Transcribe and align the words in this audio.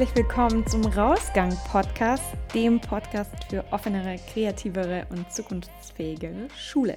herzlich 0.00 0.24
willkommen 0.24 0.66
zum 0.66 0.86
Rausgang 0.86 1.54
Podcast, 1.70 2.24
dem 2.54 2.80
Podcast 2.80 3.32
für 3.50 3.62
offenere, 3.70 4.16
kreativere 4.32 5.06
und 5.10 5.30
zukunftsfähigere 5.30 6.48
Schule. 6.56 6.96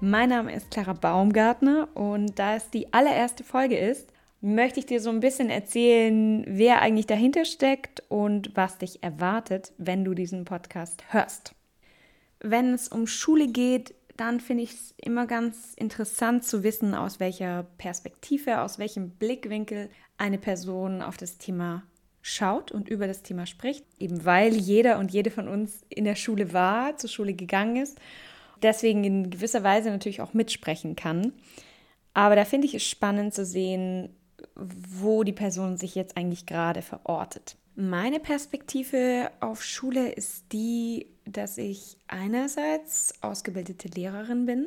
Mein 0.00 0.28
Name 0.28 0.54
ist 0.54 0.70
Clara 0.70 0.92
Baumgartner 0.92 1.88
und 1.94 2.38
da 2.38 2.54
es 2.54 2.70
die 2.70 2.92
allererste 2.92 3.42
Folge 3.42 3.76
ist, 3.76 4.12
möchte 4.40 4.78
ich 4.78 4.86
dir 4.86 5.00
so 5.00 5.10
ein 5.10 5.18
bisschen 5.18 5.50
erzählen, 5.50 6.44
wer 6.46 6.82
eigentlich 6.82 7.08
dahinter 7.08 7.44
steckt 7.44 8.04
und 8.08 8.52
was 8.54 8.78
dich 8.78 9.02
erwartet, 9.02 9.72
wenn 9.76 10.04
du 10.04 10.14
diesen 10.14 10.44
Podcast 10.44 11.02
hörst. 11.08 11.52
Wenn 12.38 12.74
es 12.74 12.86
um 12.86 13.08
Schule 13.08 13.48
geht, 13.48 13.92
dann 14.16 14.38
finde 14.38 14.62
ich 14.62 14.70
es 14.70 14.94
immer 14.98 15.26
ganz 15.26 15.74
interessant 15.74 16.44
zu 16.44 16.62
wissen, 16.62 16.94
aus 16.94 17.18
welcher 17.18 17.64
Perspektive, 17.76 18.60
aus 18.60 18.78
welchem 18.78 19.10
Blickwinkel 19.10 19.90
eine 20.16 20.38
Person 20.38 21.02
auf 21.02 21.16
das 21.16 21.38
Thema 21.38 21.82
schaut 22.26 22.72
und 22.72 22.88
über 22.88 23.06
das 23.06 23.22
Thema 23.22 23.46
spricht, 23.46 23.84
eben 24.00 24.24
weil 24.24 24.52
jeder 24.54 24.98
und 24.98 25.12
jede 25.12 25.30
von 25.30 25.46
uns 25.46 25.82
in 25.88 26.04
der 26.04 26.16
Schule 26.16 26.52
war, 26.52 26.96
zur 26.96 27.08
Schule 27.08 27.34
gegangen 27.34 27.76
ist, 27.76 28.00
deswegen 28.62 29.04
in 29.04 29.30
gewisser 29.30 29.62
Weise 29.62 29.90
natürlich 29.90 30.20
auch 30.20 30.34
mitsprechen 30.34 30.96
kann. 30.96 31.32
Aber 32.14 32.34
da 32.34 32.44
finde 32.44 32.66
ich 32.66 32.74
es 32.74 32.82
spannend 32.82 33.32
zu 33.32 33.44
sehen, 33.44 34.10
wo 34.56 35.22
die 35.22 35.32
Person 35.32 35.76
sich 35.76 35.94
jetzt 35.94 36.16
eigentlich 36.16 36.46
gerade 36.46 36.82
verortet. 36.82 37.56
Meine 37.76 38.18
Perspektive 38.18 39.30
auf 39.38 39.62
Schule 39.62 40.10
ist 40.10 40.46
die, 40.52 41.06
dass 41.26 41.58
ich 41.58 41.96
einerseits 42.08 43.14
ausgebildete 43.20 43.86
Lehrerin 43.88 44.46
bin. 44.46 44.66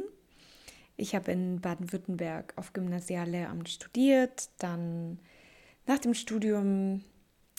Ich 0.96 1.14
habe 1.14 1.32
in 1.32 1.60
Baden-Württemberg 1.60 2.54
auf 2.56 2.72
Gymnasiallehramt 2.72 3.68
studiert, 3.68 4.50
dann 4.60 5.20
nach 5.88 6.00
dem 6.00 6.14
Studium 6.14 7.04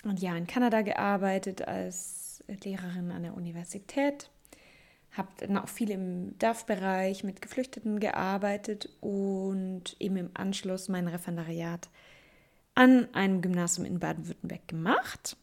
ein 0.05 0.17
Jahr 0.17 0.37
in 0.37 0.47
Kanada 0.47 0.83
gearbeitet 0.83 1.67
als 1.67 2.43
Lehrerin 2.65 3.11
an 3.13 3.23
der 3.23 3.35
Universität. 3.35 4.31
Habe 5.13 5.29
dann 5.39 5.59
auch 5.59 5.69
viel 5.69 5.91
im 5.91 6.39
DAF-Bereich 6.39 7.25
mit 7.25 7.43
Geflüchteten 7.43 8.01
gearbeitet 8.01 8.89
und 9.01 9.97
eben 9.99 10.17
im 10.17 10.31
Anschluss 10.35 10.89
mein 10.89 11.09
Referendariat 11.09 11.89
an 12.75 13.13
einem 13.13 13.43
Gymnasium 13.43 13.85
in 13.85 13.99
Baden-Württemberg 13.99 14.69
gemacht 14.69 15.37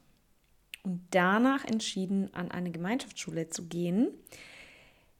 und 0.83 1.01
danach 1.11 1.65
entschieden, 1.65 2.33
an 2.33 2.49
eine 2.49 2.71
Gemeinschaftsschule 2.71 3.49
zu 3.49 3.65
gehen. 3.65 4.09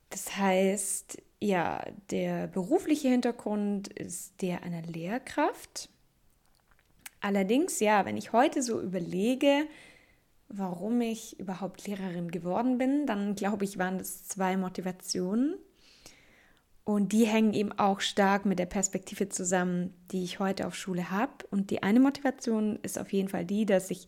Das 0.10 0.38
heißt, 0.38 1.22
ja, 1.40 1.84
der 2.10 2.48
berufliche 2.48 3.10
Hintergrund 3.10 3.90
ist 3.90 4.42
der 4.42 4.64
einer 4.64 4.82
Lehrkraft. 4.82 5.90
Allerdings, 7.20 7.80
ja, 7.80 8.06
wenn 8.06 8.18
ich 8.18 8.34
heute 8.34 8.62
so 8.62 8.82
überlege, 8.82 9.68
warum 10.50 11.02
ich 11.02 11.40
überhaupt 11.40 11.88
Lehrerin 11.88 12.32
geworden 12.32 12.78
bin, 12.78 13.06
dann 13.06 13.36
glaube 13.36 13.66
ich, 13.66 13.78
waren 13.78 13.98
das 13.98 14.28
zwei 14.28 14.58
Motivationen. 14.58 15.56
Und 16.84 17.12
die 17.12 17.26
hängen 17.26 17.54
eben 17.54 17.74
auch 17.74 18.00
stark 18.00 18.46
mit 18.46 18.60
der 18.60 18.66
Perspektive 18.66 19.28
zusammen, 19.28 19.94
die 20.12 20.24
ich 20.24 20.40
heute 20.40 20.68
auf 20.68 20.76
Schule 20.76 21.12
habe. 21.12 21.34
Und 21.52 21.70
die 21.70 21.84
eine 21.84 22.00
Motivation 22.00 22.80
ist 22.82 22.98
auf 22.98 23.12
jeden 23.12 23.28
Fall 23.28 23.44
die, 23.46 23.66
dass 23.66 23.92
ich 23.92 24.08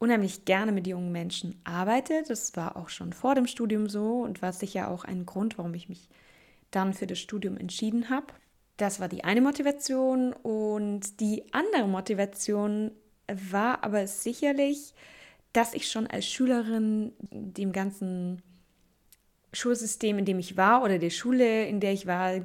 unheimlich 0.00 0.44
gerne 0.44 0.72
mit 0.72 0.88
jungen 0.88 1.12
Menschen 1.12 1.60
arbeite. 1.62 2.24
Das 2.26 2.56
war 2.56 2.76
auch 2.76 2.88
schon 2.88 3.12
vor 3.12 3.36
dem 3.36 3.46
Studium 3.46 3.88
so 3.88 4.22
und 4.22 4.42
war 4.42 4.52
sicher 4.52 4.90
auch 4.90 5.04
ein 5.04 5.24
Grund, 5.24 5.56
warum 5.56 5.74
ich 5.74 5.88
mich 5.88 6.08
dann 6.72 6.94
für 6.94 7.06
das 7.06 7.20
Studium 7.20 7.56
entschieden 7.56 8.10
habe. 8.10 8.26
Das 8.80 8.98
war 8.98 9.08
die 9.08 9.24
eine 9.24 9.42
Motivation 9.42 10.32
und 10.32 11.20
die 11.20 11.44
andere 11.52 11.86
Motivation 11.86 12.92
war 13.28 13.84
aber 13.84 14.06
sicherlich, 14.06 14.94
dass 15.52 15.74
ich 15.74 15.90
schon 15.90 16.06
als 16.06 16.24
Schülerin 16.24 17.12
dem 17.30 17.72
ganzen 17.72 18.40
Schulsystem, 19.52 20.16
in 20.16 20.24
dem 20.24 20.38
ich 20.38 20.56
war 20.56 20.82
oder 20.82 20.98
der 20.98 21.10
Schule, 21.10 21.66
in 21.66 21.80
der 21.80 21.92
ich 21.92 22.06
war, 22.06 22.36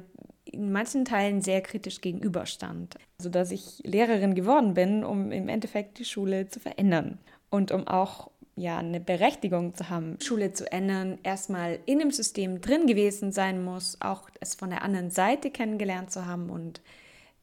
in 0.44 0.72
manchen 0.72 1.06
Teilen 1.06 1.40
sehr 1.40 1.62
kritisch 1.62 2.02
gegenüberstand. 2.02 2.96
Also 3.18 3.30
dass 3.30 3.50
ich 3.50 3.80
Lehrerin 3.84 4.34
geworden 4.34 4.74
bin, 4.74 5.04
um 5.04 5.32
im 5.32 5.48
Endeffekt 5.48 5.98
die 5.98 6.04
Schule 6.04 6.48
zu 6.48 6.60
verändern 6.60 7.16
und 7.48 7.72
um 7.72 7.88
auch 7.88 8.30
ja 8.56 8.78
eine 8.78 9.00
Berechtigung 9.00 9.74
zu 9.74 9.90
haben, 9.90 10.18
Schule 10.20 10.52
zu 10.52 10.70
ändern, 10.72 11.18
erstmal 11.22 11.78
in 11.84 11.98
dem 11.98 12.10
System 12.10 12.60
drin 12.60 12.86
gewesen 12.86 13.30
sein 13.30 13.62
muss, 13.62 13.98
auch 14.00 14.28
es 14.40 14.54
von 14.54 14.70
der 14.70 14.82
anderen 14.82 15.10
Seite 15.10 15.50
kennengelernt 15.50 16.10
zu 16.10 16.26
haben 16.26 16.50
und 16.50 16.80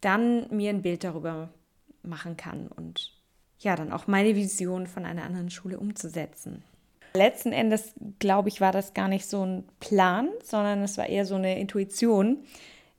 dann 0.02 0.48
mir 0.50 0.72
ein 0.72 0.82
Bild 0.82 1.04
darüber 1.04 1.50
machen 2.02 2.36
kann 2.36 2.68
und 2.68 3.14
ja, 3.60 3.76
dann 3.76 3.94
auch 3.94 4.08
meine 4.08 4.36
Vision 4.36 4.88
von 4.88 5.06
einer 5.06 5.24
anderen 5.24 5.50
Schule 5.50 5.80
umzusetzen. 5.80 6.64
Letzten 7.14 7.54
Endes, 7.54 7.94
glaube 8.20 8.50
ich, 8.50 8.60
war 8.60 8.72
das 8.72 8.94
gar 8.94 9.08
nicht 9.08 9.28
so 9.28 9.46
ein 9.46 9.64
Plan, 9.80 10.30
sondern 10.44 10.82
es 10.82 10.98
war 10.98 11.08
eher 11.08 11.26
so 11.26 11.36
eine 11.36 11.60
Intuition, 11.60 12.44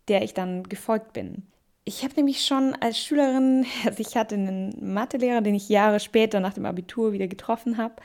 der 0.08 0.22
ich 0.22 0.32
dann 0.32 0.62
gefolgt 0.62 1.12
bin. 1.12 1.42
Ich 1.86 2.02
habe 2.02 2.14
nämlich 2.14 2.46
schon 2.46 2.74
als 2.74 2.98
Schülerin, 2.98 3.66
also 3.84 4.00
ich 4.00 4.16
hatte 4.16 4.34
einen 4.34 4.94
Mathelehrer, 4.94 5.42
den 5.42 5.54
ich 5.54 5.68
Jahre 5.68 6.00
später 6.00 6.40
nach 6.40 6.54
dem 6.54 6.66
Abitur 6.66 7.12
wieder 7.12 7.28
getroffen 7.28 7.76
habe 7.76 7.96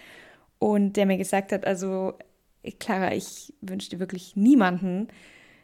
und 0.60 0.98
der 0.98 1.06
mir 1.06 1.18
gesagt 1.18 1.52
hat, 1.52 1.66
also 1.66 2.14
Clara, 2.80 3.14
ich 3.14 3.54
wünsche 3.62 3.90
dir 3.90 4.00
wirklich 4.00 4.36
niemanden, 4.36 5.08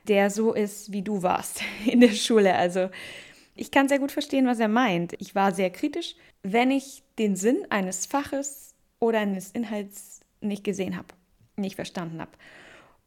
der 0.08 0.30
so 0.30 0.54
ist, 0.54 0.92
wie 0.92 1.02
du 1.02 1.24
warst 1.24 1.62
in 1.86 2.00
der 2.00 2.14
Schule. 2.14 2.56
Also 2.56 2.90
ich 3.56 3.72
kann 3.72 3.90
sehr 3.90 4.00
gut 4.00 4.12
verstehen, 4.12 4.48
was 4.48 4.60
er 4.60 4.68
meint. 4.68 5.14
Ich 5.20 5.36
war 5.36 5.54
sehr 5.54 5.70
kritisch, 5.70 6.16
wenn 6.44 6.72
ich 6.72 7.04
den 7.20 7.36
Sinn 7.36 7.66
eines 7.70 8.06
Faches 8.06 8.76
oder 9.00 9.20
eines 9.20 9.52
Inhalts 9.52 10.22
nicht 10.42 10.64
gesehen 10.64 10.96
habe, 10.96 11.08
nicht 11.56 11.76
verstanden 11.76 12.22
habe. 12.22 12.32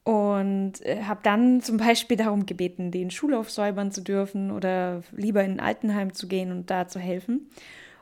Und 0.08 0.80
äh, 0.86 1.02
habe 1.02 1.20
dann 1.22 1.60
zum 1.60 1.76
Beispiel 1.76 2.16
darum 2.16 2.46
gebeten, 2.46 2.90
den 2.90 3.10
Schulhof 3.10 3.50
säubern 3.50 3.92
zu 3.92 4.00
dürfen 4.00 4.50
oder 4.50 5.02
lieber 5.12 5.44
in 5.44 5.52
ein 5.52 5.60
Altenheim 5.60 6.14
zu 6.14 6.28
gehen 6.28 6.50
und 6.50 6.70
da 6.70 6.88
zu 6.88 6.98
helfen, 6.98 7.50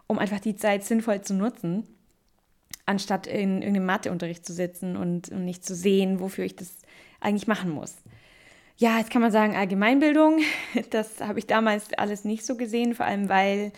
um 0.06 0.20
einfach 0.20 0.38
die 0.38 0.54
Zeit 0.54 0.84
sinnvoll 0.84 1.22
zu 1.22 1.34
nutzen, 1.34 1.82
anstatt 2.84 3.26
in 3.26 3.60
irgendeinem 3.60 3.86
Matheunterricht 3.86 4.46
zu 4.46 4.52
sitzen 4.52 4.96
und, 4.96 5.30
und 5.30 5.44
nicht 5.44 5.64
zu 5.64 5.74
sehen, 5.74 6.20
wofür 6.20 6.44
ich 6.44 6.54
das 6.54 6.78
eigentlich 7.18 7.48
machen 7.48 7.70
muss. 7.70 7.96
Ja, 8.76 8.98
jetzt 8.98 9.10
kann 9.10 9.22
man 9.22 9.32
sagen, 9.32 9.56
Allgemeinbildung, 9.56 10.42
das 10.90 11.20
habe 11.20 11.40
ich 11.40 11.48
damals 11.48 11.92
alles 11.94 12.24
nicht 12.24 12.46
so 12.46 12.56
gesehen, 12.56 12.94
vor 12.94 13.06
allem 13.06 13.28
weil 13.28 13.72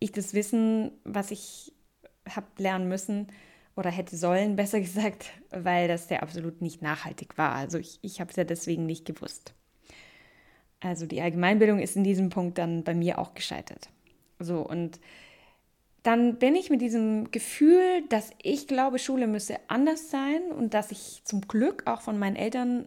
ich 0.00 0.10
das 0.10 0.34
Wissen, 0.34 0.90
was 1.04 1.30
ich 1.30 1.72
habe 2.28 2.48
lernen 2.58 2.88
müssen, 2.88 3.28
oder 3.76 3.90
hätte 3.90 4.16
sollen, 4.16 4.56
besser 4.56 4.80
gesagt, 4.80 5.30
weil 5.50 5.88
das 5.88 6.10
ja 6.10 6.20
absolut 6.20 6.60
nicht 6.62 6.82
nachhaltig 6.82 7.38
war. 7.38 7.54
Also 7.54 7.78
ich, 7.78 7.98
ich 8.02 8.20
habe 8.20 8.30
es 8.30 8.36
ja 8.36 8.44
deswegen 8.44 8.86
nicht 8.86 9.04
gewusst. 9.04 9.54
Also 10.80 11.06
die 11.06 11.20
Allgemeinbildung 11.20 11.78
ist 11.78 11.96
in 11.96 12.04
diesem 12.04 12.30
Punkt 12.30 12.56
dann 12.58 12.84
bei 12.84 12.94
mir 12.94 13.18
auch 13.18 13.34
gescheitert. 13.34 13.90
So, 14.38 14.60
und 14.60 14.98
dann 16.02 16.38
bin 16.38 16.54
ich 16.54 16.70
mit 16.70 16.80
diesem 16.80 17.30
Gefühl, 17.30 18.02
dass 18.08 18.30
ich 18.42 18.66
glaube, 18.66 18.98
Schule 18.98 19.26
müsse 19.26 19.58
anders 19.68 20.10
sein 20.10 20.50
und 20.50 20.72
dass 20.72 20.90
ich 20.90 21.20
zum 21.24 21.42
Glück 21.42 21.82
auch 21.86 22.00
von 22.00 22.18
meinen 22.18 22.36
Eltern 22.36 22.86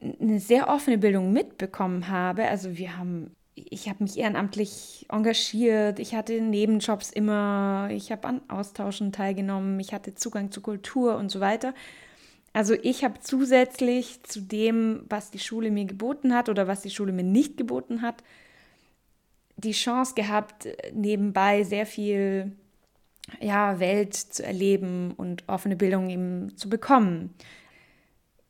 eine 0.00 0.38
sehr 0.38 0.68
offene 0.68 0.98
Bildung 0.98 1.32
mitbekommen 1.32 2.08
habe. 2.08 2.44
Also 2.44 2.76
wir 2.76 2.96
haben 2.96 3.34
ich 3.54 3.88
habe 3.88 4.02
mich 4.02 4.18
ehrenamtlich 4.18 5.06
engagiert, 5.08 5.98
ich 5.98 6.14
hatte 6.14 6.40
Nebenjobs 6.40 7.10
immer, 7.10 7.88
ich 7.90 8.10
habe 8.10 8.26
an 8.26 8.40
Austauschen 8.48 9.12
teilgenommen, 9.12 9.78
ich 9.78 9.92
hatte 9.92 10.14
Zugang 10.14 10.50
zu 10.50 10.60
Kultur 10.60 11.16
und 11.16 11.30
so 11.30 11.40
weiter. 11.40 11.74
Also 12.52 12.74
ich 12.74 13.04
habe 13.04 13.20
zusätzlich 13.20 14.22
zu 14.22 14.40
dem, 14.40 15.04
was 15.08 15.30
die 15.30 15.38
Schule 15.38 15.70
mir 15.70 15.84
geboten 15.86 16.34
hat 16.34 16.48
oder 16.48 16.66
was 16.66 16.82
die 16.82 16.90
Schule 16.90 17.12
mir 17.12 17.24
nicht 17.24 17.56
geboten 17.56 18.02
hat, 18.02 18.22
die 19.56 19.72
Chance 19.72 20.14
gehabt, 20.14 20.68
nebenbei 20.92 21.64
sehr 21.64 21.86
viel 21.86 22.52
ja, 23.40 23.80
Welt 23.80 24.14
zu 24.14 24.44
erleben 24.44 25.12
und 25.16 25.48
offene 25.48 25.76
Bildung 25.76 26.10
eben 26.10 26.56
zu 26.56 26.68
bekommen. 26.68 27.34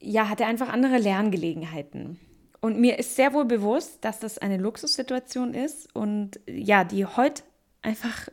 Ja, 0.00 0.28
hatte 0.28 0.46
einfach 0.46 0.68
andere 0.68 0.98
Lerngelegenheiten. 0.98 2.18
Und 2.64 2.80
mir 2.80 2.98
ist 2.98 3.14
sehr 3.14 3.34
wohl 3.34 3.44
bewusst, 3.44 4.02
dass 4.06 4.20
das 4.20 4.38
eine 4.38 4.56
Luxussituation 4.56 5.52
ist 5.52 5.94
und 5.94 6.40
ja, 6.46 6.84
die 6.84 7.04
heute 7.04 7.42
einfach, 7.82 8.30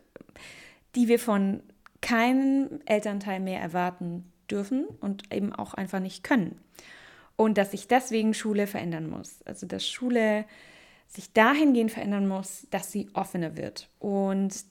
die 0.95 1.09
wir 1.09 1.19
von 1.19 1.61
keinem 1.99 2.79
Elternteil 2.85 3.41
mehr 3.41 3.59
erwarten 3.59 4.31
dürfen 4.49 4.85
und 5.01 5.33
eben 5.33 5.51
auch 5.51 5.73
einfach 5.73 5.99
nicht 5.99 6.23
können. 6.23 6.61
Und 7.35 7.57
dass 7.57 7.71
sich 7.71 7.89
deswegen 7.89 8.33
Schule 8.33 8.67
verändern 8.67 9.09
muss. 9.09 9.41
Also 9.43 9.67
dass 9.67 9.85
Schule 9.85 10.45
sich 11.09 11.33
dahingehend 11.33 11.91
verändern 11.91 12.25
muss, 12.25 12.67
dass 12.69 12.89
sie 12.89 13.09
offener 13.13 13.57
wird. 13.57 13.89
Und 13.99 14.63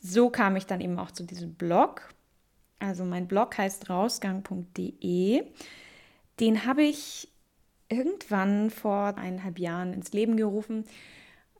so 0.00 0.30
kam 0.30 0.54
ich 0.54 0.66
dann 0.66 0.80
eben 0.80 0.96
auch 0.96 1.10
zu 1.10 1.24
diesem 1.24 1.54
Blog. 1.54 2.14
Also 2.78 3.04
mein 3.04 3.26
Blog 3.26 3.58
heißt 3.58 3.90
rausgang.de. 3.90 5.42
Den 6.38 6.66
habe 6.66 6.84
ich 6.84 7.32
irgendwann 7.88 8.70
vor 8.70 9.16
eineinhalb 9.16 9.58
Jahren 9.58 9.92
ins 9.92 10.12
Leben 10.12 10.36
gerufen, 10.36 10.84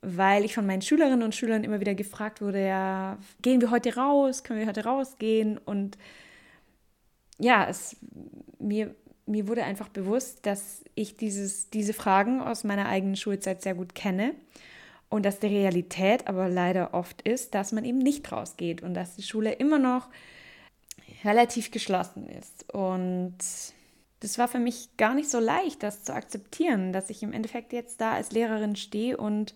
weil 0.01 0.45
ich 0.45 0.55
von 0.55 0.67
meinen 0.67 0.83
Schülerinnen 0.83 1.23
und 1.23 1.35
Schülern 1.35 1.65
immer 1.65 1.81
wieder 1.81 1.95
gefragt 1.95 2.41
wurde, 2.41 2.65
ja, 2.65 3.19
gehen 3.43 3.61
wir 3.61 3.71
heute 3.71 3.97
raus, 3.97 4.45
können 4.45 4.61
wir 4.61 4.67
heute 4.67 4.85
rausgehen? 4.85 5.59
Und 5.59 5.99
ja, 7.39 7.67
es, 7.69 7.97
mir, 8.59 8.95
mir 9.27 9.49
wurde 9.49 9.65
einfach 9.65 9.89
bewusst, 9.89 10.47
dass 10.47 10.85
ich 10.95 11.17
dieses, 11.17 11.71
diese 11.71 11.93
Fragen 11.93 12.41
aus 12.41 12.65
meiner 12.65 12.89
eigenen 12.89 13.17
Schulzeit 13.17 13.63
sehr 13.63 13.75
gut 13.75 13.95
kenne 13.95 14.35
und 15.09 15.25
dass 15.25 15.41
die 15.41 15.47
Realität 15.47 16.27
aber 16.27 16.49
leider 16.49 16.95
oft 16.95 17.23
ist, 17.23 17.55
dass 17.55 17.73
man 17.73 17.85
eben 17.85 17.99
nicht 17.99 18.31
rausgeht 18.31 18.83
und 18.83 18.95
dass 18.95 19.17
die 19.17 19.23
Schule 19.23 19.53
immer 19.53 19.79
noch 19.79 20.09
relativ 21.25 21.71
geschlossen 21.71 22.29
ist. 22.29 22.73
Und 22.73 23.37
das 24.21 24.39
war 24.39 24.49
für 24.49 24.59
mich 24.59 24.97
gar 24.97 25.15
nicht 25.15 25.31
so 25.31 25.39
leicht, 25.39 25.83
das 25.83 26.03
zu 26.03 26.15
akzeptieren, 26.15 26.93
dass 26.93 27.11
ich 27.11 27.23
im 27.23 27.33
Endeffekt 27.33 27.73
jetzt 27.73 28.01
da 28.01 28.13
als 28.13 28.33
Lehrerin 28.33 28.77
stehe 28.77 29.17
und 29.17 29.55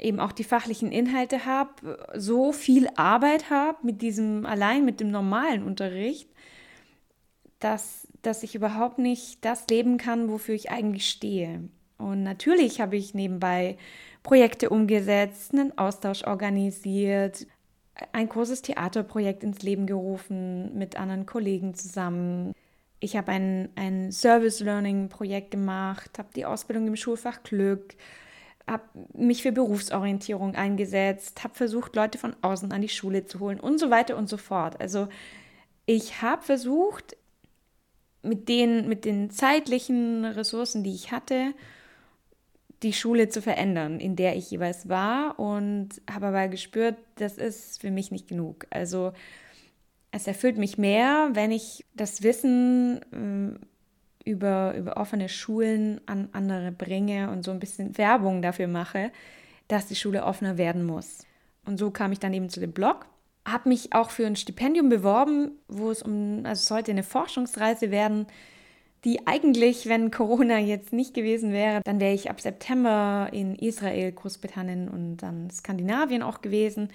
eben 0.00 0.20
auch 0.20 0.32
die 0.32 0.44
fachlichen 0.44 0.92
Inhalte 0.92 1.44
habe, 1.44 1.98
so 2.14 2.52
viel 2.52 2.88
Arbeit 2.96 3.50
habe 3.50 3.78
mit 3.82 4.00
diesem, 4.00 4.46
allein 4.46 4.84
mit 4.84 5.00
dem 5.00 5.10
normalen 5.10 5.62
Unterricht, 5.64 6.28
dass, 7.58 8.06
dass 8.22 8.42
ich 8.42 8.54
überhaupt 8.54 8.98
nicht 8.98 9.44
das 9.44 9.66
leben 9.68 9.98
kann, 9.98 10.30
wofür 10.30 10.54
ich 10.54 10.70
eigentlich 10.70 11.08
stehe. 11.08 11.68
Und 11.98 12.22
natürlich 12.22 12.80
habe 12.80 12.96
ich 12.96 13.14
nebenbei 13.14 13.76
Projekte 14.22 14.70
umgesetzt, 14.70 15.52
einen 15.52 15.76
Austausch 15.76 16.24
organisiert, 16.24 17.46
ein 18.12 18.28
großes 18.28 18.62
Theaterprojekt 18.62 19.42
ins 19.42 19.62
Leben 19.62 19.86
gerufen 19.86 20.78
mit 20.78 20.96
anderen 20.96 21.26
Kollegen 21.26 21.74
zusammen. 21.74 22.54
Ich 23.00 23.16
habe 23.16 23.32
ein, 23.32 23.68
ein 23.76 24.10
Service 24.12 24.60
Learning 24.60 25.08
Projekt 25.08 25.50
gemacht, 25.52 26.18
habe 26.18 26.28
die 26.34 26.44
Ausbildung 26.44 26.86
im 26.88 26.96
Schulfach 26.96 27.42
Glück, 27.42 27.94
habe 28.66 28.84
mich 29.14 29.42
für 29.42 29.52
Berufsorientierung 29.52 30.54
eingesetzt, 30.54 31.44
habe 31.44 31.54
versucht, 31.54 31.96
Leute 31.96 32.18
von 32.18 32.34
außen 32.42 32.72
an 32.72 32.82
die 32.82 32.88
Schule 32.88 33.24
zu 33.24 33.40
holen 33.40 33.60
und 33.60 33.78
so 33.78 33.90
weiter 33.90 34.16
und 34.16 34.28
so 34.28 34.36
fort. 34.36 34.80
Also 34.80 35.08
ich 35.86 36.22
habe 36.22 36.42
versucht, 36.42 37.16
mit 38.22 38.48
den, 38.48 38.88
mit 38.88 39.04
den 39.04 39.30
zeitlichen 39.30 40.24
Ressourcen, 40.24 40.82
die 40.82 40.94
ich 40.94 41.12
hatte, 41.12 41.54
die 42.82 42.92
Schule 42.92 43.28
zu 43.28 43.42
verändern, 43.42 43.98
in 43.98 44.14
der 44.14 44.36
ich 44.36 44.50
jeweils 44.50 44.88
war 44.88 45.38
und 45.38 45.88
habe 46.10 46.28
aber 46.28 46.48
gespürt, 46.48 46.96
das 47.16 47.36
ist 47.36 47.80
für 47.80 47.90
mich 47.90 48.10
nicht 48.10 48.28
genug. 48.28 48.66
Also 48.70 49.12
es 50.10 50.26
erfüllt 50.26 50.58
mich 50.58 50.78
mehr, 50.78 51.30
wenn 51.32 51.50
ich 51.50 51.84
das 51.94 52.22
Wissen 52.22 53.00
äh, 54.24 54.30
über, 54.30 54.74
über 54.76 54.96
offene 54.96 55.28
Schulen 55.28 56.00
an 56.06 56.28
andere 56.32 56.72
bringe 56.72 57.30
und 57.30 57.44
so 57.44 57.50
ein 57.50 57.60
bisschen 57.60 57.96
Werbung 57.98 58.42
dafür 58.42 58.68
mache, 58.68 59.10
dass 59.68 59.86
die 59.86 59.96
Schule 59.96 60.24
offener 60.24 60.58
werden 60.58 60.84
muss. 60.84 61.24
Und 61.64 61.78
so 61.78 61.90
kam 61.90 62.12
ich 62.12 62.18
dann 62.18 62.34
eben 62.34 62.48
zu 62.48 62.60
dem 62.60 62.72
Blog, 62.72 63.06
habe 63.46 63.68
mich 63.68 63.92
auch 63.92 64.10
für 64.10 64.26
ein 64.26 64.36
Stipendium 64.36 64.88
beworben, 64.88 65.52
wo 65.68 65.90
es 65.90 66.02
um, 66.02 66.42
also 66.44 66.62
sollte 66.62 66.90
eine 66.90 67.02
Forschungsreise 67.02 67.90
werden, 67.90 68.26
die 69.04 69.26
eigentlich, 69.26 69.88
wenn 69.88 70.10
Corona 70.10 70.58
jetzt 70.58 70.92
nicht 70.92 71.14
gewesen 71.14 71.52
wäre, 71.52 71.80
dann 71.84 72.00
wäre 72.00 72.14
ich 72.14 72.30
ab 72.30 72.40
September 72.40 73.28
in 73.32 73.54
Israel, 73.54 74.10
Großbritannien 74.12 74.88
und 74.88 75.18
dann 75.18 75.50
Skandinavien 75.50 76.22
auch 76.22 76.42
gewesen, 76.42 76.88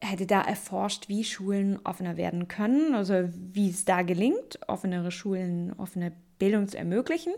hätte 0.00 0.26
da 0.26 0.40
erforscht, 0.40 1.08
wie 1.08 1.24
Schulen 1.24 1.78
offener 1.84 2.16
werden 2.16 2.48
können, 2.48 2.94
also 2.94 3.28
wie 3.34 3.70
es 3.70 3.84
da 3.84 4.02
gelingt, 4.02 4.58
offenere 4.66 5.10
Schulen, 5.10 5.74
offene 5.78 6.12
Bildung 6.38 6.68
zu 6.68 6.78
ermöglichen. 6.78 7.34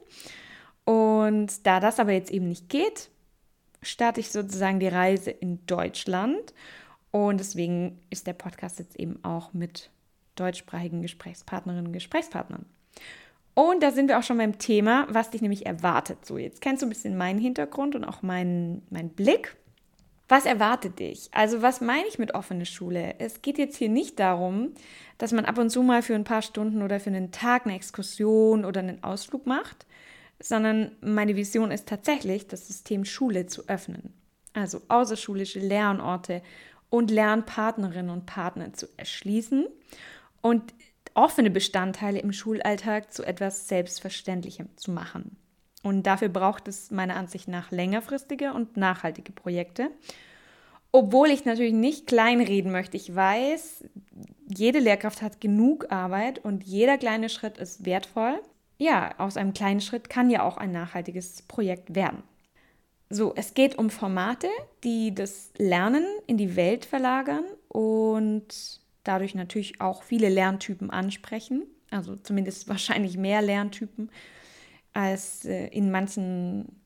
Und 0.84 1.66
da 1.66 1.80
das 1.80 1.98
aber 2.00 2.12
jetzt 2.12 2.30
eben 2.30 2.48
nicht 2.48 2.68
geht, 2.68 3.10
starte 3.82 4.20
ich 4.20 4.30
sozusagen 4.30 4.80
die 4.80 4.88
Reise 4.88 5.30
in 5.30 5.64
Deutschland. 5.66 6.54
Und 7.10 7.38
deswegen 7.38 8.00
ist 8.10 8.26
der 8.26 8.32
Podcast 8.32 8.78
jetzt 8.78 8.98
eben 8.98 9.22
auch 9.24 9.52
mit 9.52 9.90
deutschsprachigen 10.36 11.02
Gesprächspartnerinnen 11.02 11.88
und 11.88 11.92
Gesprächspartnern. 11.92 12.64
Und 13.54 13.82
da 13.82 13.90
sind 13.90 14.08
wir 14.08 14.18
auch 14.18 14.22
schon 14.22 14.38
beim 14.38 14.58
Thema, 14.58 15.06
was 15.10 15.30
dich 15.30 15.42
nämlich 15.42 15.66
erwartet. 15.66 16.24
So, 16.24 16.38
jetzt 16.38 16.62
kennst 16.62 16.80
du 16.80 16.86
ein 16.86 16.88
bisschen 16.88 17.18
meinen 17.18 17.38
Hintergrund 17.38 17.94
und 17.94 18.04
auch 18.04 18.22
meinen, 18.22 18.82
meinen 18.88 19.10
Blick. 19.10 19.56
Was 20.32 20.46
erwartet 20.46 20.98
dich? 20.98 21.28
Also, 21.32 21.60
was 21.60 21.82
meine 21.82 22.08
ich 22.08 22.18
mit 22.18 22.34
offene 22.34 22.64
Schule? 22.64 23.16
Es 23.18 23.42
geht 23.42 23.58
jetzt 23.58 23.76
hier 23.76 23.90
nicht 23.90 24.18
darum, 24.18 24.72
dass 25.18 25.32
man 25.32 25.44
ab 25.44 25.58
und 25.58 25.68
zu 25.68 25.82
mal 25.82 26.00
für 26.00 26.14
ein 26.14 26.24
paar 26.24 26.40
Stunden 26.40 26.80
oder 26.80 27.00
für 27.00 27.10
einen 27.10 27.32
Tag 27.32 27.66
eine 27.66 27.74
Exkursion 27.74 28.64
oder 28.64 28.80
einen 28.80 29.04
Ausflug 29.04 29.44
macht, 29.44 29.84
sondern 30.40 30.92
meine 31.02 31.36
Vision 31.36 31.70
ist 31.70 31.86
tatsächlich, 31.86 32.48
das 32.48 32.66
System 32.66 33.04
Schule 33.04 33.44
zu 33.44 33.68
öffnen. 33.68 34.14
Also 34.54 34.80
außerschulische 34.88 35.58
Lernorte 35.58 36.40
und 36.88 37.10
Lernpartnerinnen 37.10 38.08
und 38.10 38.24
Partner 38.24 38.72
zu 38.72 38.86
erschließen 38.96 39.66
und 40.40 40.72
offene 41.12 41.50
Bestandteile 41.50 42.20
im 42.20 42.32
Schulalltag 42.32 43.12
zu 43.12 43.22
etwas 43.22 43.68
Selbstverständlichem 43.68 44.70
zu 44.76 44.92
machen. 44.92 45.36
Und 45.82 46.06
dafür 46.06 46.28
braucht 46.28 46.68
es 46.68 46.90
meiner 46.90 47.16
Ansicht 47.16 47.48
nach 47.48 47.70
längerfristige 47.70 48.52
und 48.52 48.76
nachhaltige 48.76 49.32
Projekte. 49.32 49.90
Obwohl 50.92 51.28
ich 51.30 51.44
natürlich 51.44 51.72
nicht 51.72 52.06
kleinreden 52.06 52.70
möchte. 52.70 52.96
Ich 52.96 53.14
weiß, 53.14 53.84
jede 54.46 54.78
Lehrkraft 54.78 55.22
hat 55.22 55.40
genug 55.40 55.90
Arbeit 55.90 56.38
und 56.44 56.64
jeder 56.64 56.98
kleine 56.98 57.28
Schritt 57.28 57.58
ist 57.58 57.84
wertvoll. 57.84 58.40
Ja, 58.78 59.18
aus 59.18 59.36
einem 59.36 59.54
kleinen 59.54 59.80
Schritt 59.80 60.10
kann 60.10 60.28
ja 60.28 60.42
auch 60.42 60.56
ein 60.56 60.72
nachhaltiges 60.72 61.42
Projekt 61.42 61.94
werden. 61.94 62.22
So, 63.08 63.34
es 63.36 63.54
geht 63.54 63.76
um 63.76 63.90
Formate, 63.90 64.48
die 64.84 65.14
das 65.14 65.50
Lernen 65.58 66.04
in 66.26 66.38
die 66.38 66.56
Welt 66.56 66.84
verlagern 66.84 67.44
und 67.68 68.80
dadurch 69.04 69.34
natürlich 69.34 69.80
auch 69.80 70.02
viele 70.02 70.28
Lerntypen 70.28 70.90
ansprechen, 70.90 71.64
also 71.90 72.16
zumindest 72.16 72.68
wahrscheinlich 72.68 73.16
mehr 73.16 73.42
Lerntypen 73.42 74.10
als 74.92 75.44
äh, 75.44 75.66
in 75.68 75.90
manchen 75.90 76.80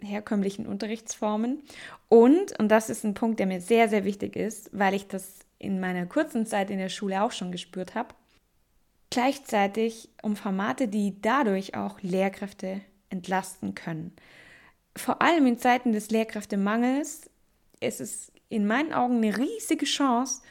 herkömmlichen 0.00 0.66
Unterrichtsformen. 0.66 1.62
Und, 2.08 2.58
und 2.58 2.68
das 2.68 2.90
ist 2.90 3.04
ein 3.04 3.14
Punkt, 3.14 3.38
der 3.38 3.46
mir 3.46 3.60
sehr, 3.60 3.88
sehr 3.88 4.04
wichtig 4.04 4.36
ist, 4.36 4.70
weil 4.72 4.94
ich 4.94 5.06
das 5.06 5.40
in 5.58 5.80
meiner 5.80 6.06
kurzen 6.06 6.44
Zeit 6.46 6.70
in 6.70 6.78
der 6.78 6.88
Schule 6.88 7.22
auch 7.22 7.32
schon 7.32 7.52
gespürt 7.52 7.94
habe, 7.94 8.14
gleichzeitig 9.10 10.10
um 10.22 10.36
Formate, 10.36 10.88
die 10.88 11.20
dadurch 11.20 11.74
auch 11.76 12.00
Lehrkräfte 12.00 12.80
entlasten 13.10 13.74
können. 13.74 14.12
Vor 14.96 15.22
allem 15.22 15.46
in 15.46 15.58
Zeiten 15.58 15.92
des 15.92 16.10
Lehrkräftemangels 16.10 17.30
ist 17.80 18.00
es 18.00 18.32
in 18.48 18.66
meinen 18.66 18.92
Augen 18.92 19.18
eine 19.18 19.36
riesige 19.38 19.86
Chance, 19.86 20.42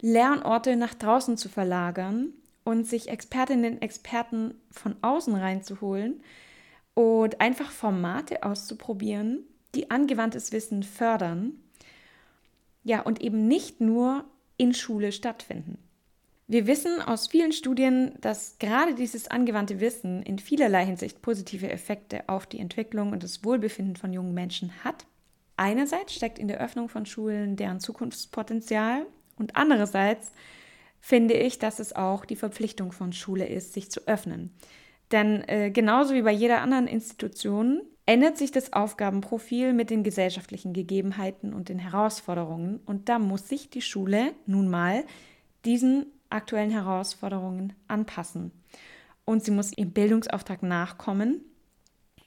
Lernorte 0.00 0.76
nach 0.76 0.94
draußen 0.94 1.36
zu 1.36 1.48
verlagern 1.48 2.32
und 2.68 2.86
sich 2.86 3.08
Expertinnen 3.08 3.76
und 3.76 3.82
Experten 3.82 4.52
von 4.70 4.94
außen 5.00 5.34
reinzuholen 5.34 6.22
und 6.92 7.40
einfach 7.40 7.70
Formate 7.70 8.42
auszuprobieren, 8.42 9.38
die 9.74 9.90
angewandtes 9.90 10.52
Wissen 10.52 10.82
fördern. 10.82 11.54
Ja, 12.84 13.00
und 13.00 13.22
eben 13.22 13.48
nicht 13.48 13.80
nur 13.80 14.26
in 14.58 14.74
Schule 14.74 15.12
stattfinden. 15.12 15.78
Wir 16.46 16.66
wissen 16.66 17.00
aus 17.00 17.28
vielen 17.28 17.52
Studien, 17.52 18.12
dass 18.20 18.58
gerade 18.58 18.94
dieses 18.94 19.28
angewandte 19.28 19.80
Wissen 19.80 20.22
in 20.22 20.38
vielerlei 20.38 20.84
Hinsicht 20.84 21.22
positive 21.22 21.70
Effekte 21.70 22.28
auf 22.28 22.44
die 22.44 22.58
Entwicklung 22.58 23.12
und 23.12 23.22
das 23.22 23.44
Wohlbefinden 23.44 23.96
von 23.96 24.12
jungen 24.12 24.34
Menschen 24.34 24.72
hat. 24.84 25.06
Einerseits 25.56 26.14
steckt 26.14 26.38
in 26.38 26.48
der 26.48 26.60
Öffnung 26.60 26.90
von 26.90 27.06
Schulen 27.06 27.56
deren 27.56 27.80
Zukunftspotenzial 27.80 29.06
und 29.38 29.56
andererseits 29.56 30.32
finde 31.00 31.34
ich, 31.34 31.58
dass 31.58 31.78
es 31.78 31.94
auch 31.94 32.24
die 32.24 32.36
Verpflichtung 32.36 32.92
von 32.92 33.12
Schule 33.12 33.46
ist, 33.46 33.72
sich 33.72 33.90
zu 33.90 34.06
öffnen. 34.06 34.54
Denn 35.12 35.46
äh, 35.48 35.70
genauso 35.70 36.14
wie 36.14 36.22
bei 36.22 36.32
jeder 36.32 36.60
anderen 36.60 36.86
Institution 36.86 37.82
ändert 38.06 38.38
sich 38.38 38.50
das 38.52 38.72
Aufgabenprofil 38.72 39.72
mit 39.72 39.90
den 39.90 40.02
gesellschaftlichen 40.02 40.72
Gegebenheiten 40.72 41.52
und 41.52 41.68
den 41.68 41.78
Herausforderungen. 41.78 42.80
Und 42.86 43.08
da 43.08 43.18
muss 43.18 43.48
sich 43.48 43.70
die 43.70 43.82
Schule 43.82 44.32
nun 44.46 44.68
mal 44.68 45.04
diesen 45.64 46.06
aktuellen 46.30 46.70
Herausforderungen 46.70 47.74
anpassen. 47.86 48.52
Und 49.24 49.44
sie 49.44 49.50
muss 49.50 49.76
ihrem 49.76 49.92
Bildungsauftrag 49.92 50.62
nachkommen. 50.62 51.42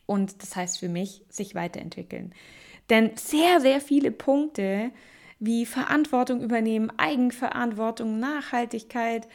Und 0.05 0.41
das 0.41 0.55
heißt 0.55 0.79
für 0.79 0.89
mich, 0.89 1.25
sich 1.29 1.55
weiterentwickeln. 1.55 2.33
Denn 2.89 3.11
sehr, 3.15 3.61
sehr 3.61 3.79
viele 3.79 4.11
Punkte, 4.11 4.91
wie 5.41 5.65
Verantwortung 5.65 6.41
übernehmen, 6.41 6.91
Eigenverantwortung, 6.97 8.19
Nachhaltigkeit, 8.19 9.27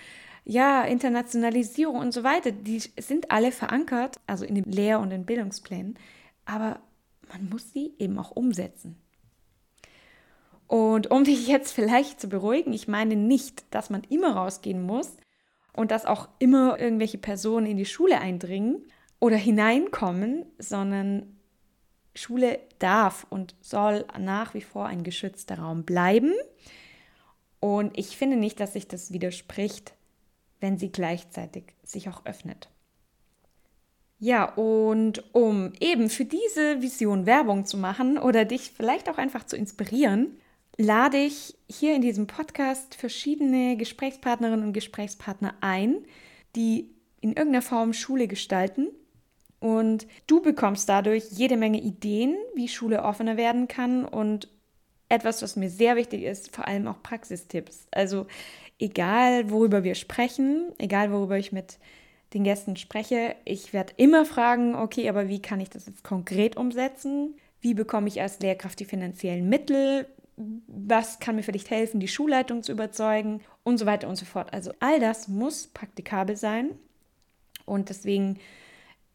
ja, 0.45 0.83
Internationalisierung 0.85 1.97
und 1.97 2.15
so 2.15 2.23
weiter, 2.23 2.53
die 2.53 2.79
sind 2.79 3.33
alle 3.33 3.51
verankert, 3.51 4.21
also 4.29 4.45
in 4.45 4.55
den 4.55 4.65
Lehr- 4.65 5.01
und 5.01 5.11
den 5.11 5.27
Bildungsplänen, 5.27 5.99
aber 6.45 6.79
man 7.29 7.49
muss 7.51 7.73
sie 7.73 7.93
eben 7.99 8.17
auch 8.21 8.31
umsetzen. 8.31 8.97
Und 10.69 11.11
um 11.11 11.25
dich 11.25 11.49
jetzt 11.49 11.73
vielleicht 11.73 12.21
zu 12.21 12.29
beruhigen, 12.29 12.73
ich 12.73 12.87
meine 12.87 13.17
nicht, 13.17 13.65
dass 13.75 13.91
man 13.91 14.03
immer 14.09 14.37
rausgehen 14.37 14.83
muss 14.83 15.17
und 15.73 15.91
dass 15.91 16.07
auch 16.07 16.29
immer 16.39 16.79
irgendwelche 16.79 17.19
Personen 17.19 17.67
in 17.67 17.77
die 17.77 17.85
Schule 17.85 18.21
eindringen 18.21 18.85
oder 19.19 19.37
hineinkommen, 19.37 20.47
sondern 20.59 21.36
Schule 22.17 22.61
darf 22.79 23.27
und 23.31 23.55
soll 23.61 24.05
nach 24.19 24.55
wie 24.55 24.63
vor 24.63 24.87
ein 24.87 25.05
geschützter 25.05 25.59
Raum 25.59 25.85
bleiben. 25.85 26.33
Und 27.61 27.97
ich 27.99 28.17
finde 28.17 28.37
nicht, 28.37 28.61
dass 28.61 28.75
sich 28.75 28.89
das 28.89 29.13
widerspricht, 29.13 29.95
wenn 30.61 30.79
sie 30.79 30.91
gleichzeitig 30.91 31.75
sich 31.83 32.09
auch 32.09 32.25
öffnet. 32.25 32.71
Ja, 34.19 34.45
und 34.55 35.23
um 35.35 35.73
eben 35.79 36.09
für 36.09 36.25
diese 36.25 36.81
Vision 36.81 37.27
Werbung 37.27 37.67
zu 37.67 37.77
machen 37.77 38.17
oder 38.19 38.47
dich 38.47 38.71
vielleicht 38.71 39.11
auch 39.11 39.19
einfach 39.19 39.45
zu 39.45 39.57
inspirieren, 39.57 40.39
lade 40.79 41.19
ich 41.19 41.55
hier 41.69 41.95
in 41.95 42.03
diesem 42.03 42.27
Podcast 42.27 42.95
verschiedene 42.95 43.77
Gesprächspartnerinnen 43.77 44.67
und 44.67 44.73
Gesprächspartner 44.73 45.55
ein, 45.61 45.99
die 46.55 46.91
in 47.21 47.31
irgendeiner 47.31 47.63
Form 47.63 47.93
Schule 47.93 48.27
gestalten. 48.27 48.89
Und 49.59 50.07
du 50.27 50.43
bekommst 50.43 50.89
dadurch 50.89 51.25
jede 51.31 51.57
Menge 51.57 51.81
Ideen, 51.81 52.37
wie 52.55 52.69
Schule 52.69 53.03
offener 53.03 53.37
werden 53.37 53.69
kann 53.69 54.05
und 54.05 54.49
etwas, 55.09 55.43
was 55.43 55.57
mir 55.57 55.71
sehr 55.71 55.97
wichtig 55.97 56.23
ist, 56.23 56.55
vor 56.55 56.67
allem 56.67 56.87
auch 56.87 57.03
Praxistipps. 57.03 57.87
Also 57.91 58.27
egal, 58.79 59.51
worüber 59.51 59.85
wir 59.85 59.95
sprechen, 59.95 60.73
egal, 60.79 61.13
worüber 61.13 61.39
ich 61.39 61.53
mit 61.53 61.79
den 62.35 62.45
Gästen 62.45 62.77
spreche, 62.77 63.37
ich 63.45 63.73
werde 63.73 63.95
immer 63.97 64.25
fragen, 64.25 64.75
okay, 64.75 65.09
aber 65.09 65.29
wie 65.29 65.41
kann 65.41 65.61
ich 65.61 65.71
das 65.71 65.87
jetzt 65.87 66.03
konkret 66.03 66.57
umsetzen? 66.57 67.35
Wie 67.61 67.75
bekomme 67.75 68.09
ich 68.09 68.21
als 68.21 68.41
Lehrkraft 68.41 68.79
die 68.81 68.85
finanziellen 68.85 69.49
Mittel? 69.49 70.07
Was 70.67 71.19
kann 71.19 71.37
mir 71.37 71.43
vielleicht 71.43 71.71
helfen, 71.71 72.01
die 72.01 72.09
Schulleitung 72.09 72.63
zu 72.63 72.73
überzeugen? 72.73 73.41
Und 73.63 73.79
so 73.79 73.87
weiter 73.87 74.09
und 74.09 74.17
so 74.17 74.25
fort. 74.25 74.53
Also 74.53 74.73
all 74.81 75.01
das 75.01 75.29
muss 75.29 75.69
praktikabel 75.69 76.37
sein. 76.37 76.71
Und 77.65 77.89
deswegen 77.89 78.39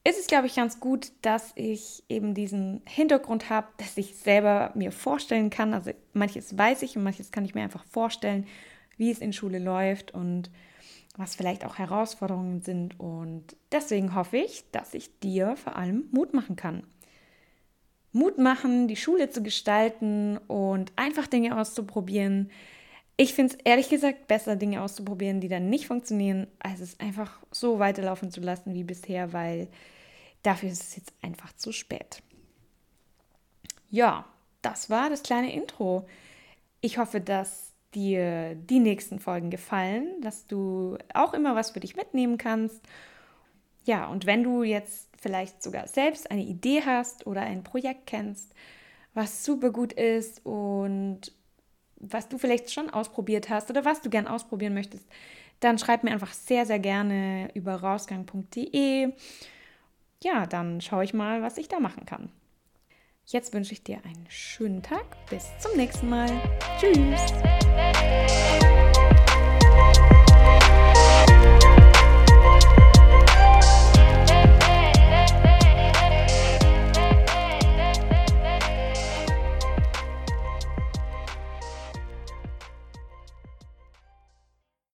ist 0.04 0.20
es, 0.20 0.28
glaube 0.28 0.48
ich, 0.48 0.56
ganz 0.56 0.80
gut, 0.80 1.12
dass 1.22 1.52
ich 1.56 2.04
eben 2.10 2.34
diesen 2.34 2.82
Hintergrund 2.88 3.50
habe, 3.50 3.68
dass 3.78 3.98
ich 3.98 4.16
selber 4.16 4.72
mir 4.74 4.92
vorstellen 4.92 5.50
kann. 5.50 5.74
Also 5.74 5.92
manches 6.14 6.58
weiß 6.58 6.82
ich 6.82 6.98
und 6.98 7.04
manches 7.04 7.32
kann 7.32 7.46
ich 7.46 7.54
mir 7.54 7.62
einfach 7.62 7.86
vorstellen, 7.86 8.48
wie 8.98 9.12
es 9.12 9.20
in 9.20 9.34
Schule 9.34 9.60
läuft 9.60 10.12
und 10.14 10.50
was 11.18 11.36
vielleicht 11.36 11.66
auch 11.66 11.78
Herausforderungen 11.78 12.62
sind. 12.62 13.00
Und 13.00 13.56
deswegen 13.72 14.16
hoffe 14.16 14.38
ich, 14.38 14.64
dass 14.72 14.94
ich 14.96 15.20
dir 15.20 15.56
vor 15.56 15.76
allem 15.76 16.06
Mut 16.12 16.34
machen 16.34 16.56
kann. 16.56 16.84
Mut 18.12 18.38
machen, 18.40 18.88
die 18.88 18.96
Schule 18.96 19.30
zu 19.30 19.44
gestalten 19.44 20.38
und 20.48 20.92
einfach 20.96 21.28
Dinge 21.28 21.58
auszuprobieren. 21.60 22.50
Ich 23.22 23.36
finde 23.36 23.54
es 23.54 23.60
ehrlich 23.66 23.88
gesagt 23.88 24.28
besser, 24.28 24.56
Dinge 24.56 24.82
auszuprobieren, 24.82 25.42
die 25.42 25.48
dann 25.48 25.70
nicht 25.70 25.86
funktionieren, 25.86 26.48
als 26.58 26.80
es 26.80 27.00
einfach 27.00 27.40
so 27.52 27.78
weiterlaufen 27.78 28.32
zu 28.32 28.42
lassen 28.42 28.74
wie 28.74 28.84
bisher, 28.84 29.32
weil 29.32 29.68
dafür 30.42 30.70
ist 30.70 30.82
es 30.82 30.96
jetzt 30.96 31.14
einfach 31.22 31.54
zu 31.54 31.72
spät. 31.72 32.24
Ja, 33.92 34.26
das 34.64 34.90
war 34.90 35.12
das 35.12 35.22
kleine 35.22 35.54
Intro. 35.54 36.08
Ich 36.82 36.98
hoffe, 36.98 37.22
dass 37.22 37.74
dir 37.94 38.56
die 38.56 38.80
nächsten 38.80 39.20
Folgen 39.20 39.52
gefallen, 39.52 40.20
dass 40.22 40.48
du 40.48 40.98
auch 41.14 41.36
immer 41.36 41.56
was 41.56 41.70
für 41.70 41.80
dich 41.80 41.96
mitnehmen 41.96 42.40
kannst. 42.40 42.82
Ja, 43.86 44.08
und 44.08 44.26
wenn 44.26 44.42
du 44.42 44.64
jetzt 44.64 45.10
vielleicht 45.22 45.62
sogar 45.62 45.88
selbst 45.88 46.32
eine 46.32 46.42
Idee 46.42 46.82
hast 46.84 47.28
oder 47.28 47.42
ein 47.42 47.64
Projekt 47.64 48.08
kennst, 48.08 48.56
was 49.14 49.46
super 49.46 49.70
gut 49.70 49.94
ist 49.94 50.44
und 50.44 51.32
was 52.02 52.28
du 52.28 52.38
vielleicht 52.38 52.72
schon 52.72 52.90
ausprobiert 52.90 53.50
hast 53.50 53.70
oder 53.70 53.86
was 53.86 54.02
du 54.02 54.10
gern 54.10 54.28
ausprobieren 54.28 54.74
möchtest, 54.74 55.08
dann 55.60 55.78
schreib 55.78 56.04
mir 56.04 56.12
einfach 56.12 56.34
sehr, 56.34 56.66
sehr 56.66 56.80
gerne 56.80 57.50
über 57.54 57.76
rausgang.de. 57.76 59.14
Ja, 60.24 60.46
dann 60.46 60.82
schaue 60.82 61.04
ich 61.04 61.14
mal, 61.14 61.42
was 61.42 61.58
ich 61.58 61.68
da 61.68 61.80
machen 61.80 62.06
kann. 62.06 62.32
Jetzt 63.26 63.54
wünsche 63.54 63.74
ich 63.74 63.84
dir 63.84 64.04
einen 64.04 64.26
schönen 64.30 64.82
Tag. 64.82 65.06
Bis 65.30 65.48
zum 65.60 65.78
nächsten 65.78 66.10
Mal. 66.10 66.30
Tschüss. 66.80 67.32